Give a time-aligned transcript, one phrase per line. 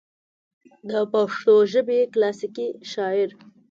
[0.89, 3.29] دَپښتو ژبې کلاسيکي شاعر